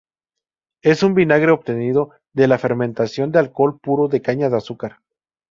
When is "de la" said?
2.33-2.57